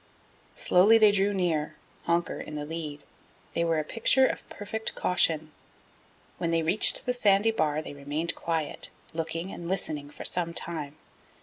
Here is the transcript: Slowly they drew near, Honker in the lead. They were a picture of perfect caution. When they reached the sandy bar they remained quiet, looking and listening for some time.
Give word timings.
Slowly 0.55 0.97
they 0.97 1.11
drew 1.11 1.31
near, 1.31 1.75
Honker 2.05 2.39
in 2.41 2.55
the 2.55 2.65
lead. 2.65 3.03
They 3.53 3.63
were 3.63 3.77
a 3.77 3.83
picture 3.83 4.25
of 4.25 4.49
perfect 4.49 4.95
caution. 4.95 5.51
When 6.39 6.49
they 6.49 6.63
reached 6.63 7.05
the 7.05 7.13
sandy 7.13 7.51
bar 7.51 7.83
they 7.83 7.93
remained 7.93 8.33
quiet, 8.33 8.89
looking 9.13 9.51
and 9.51 9.69
listening 9.69 10.09
for 10.09 10.25
some 10.25 10.55
time. 10.55 10.95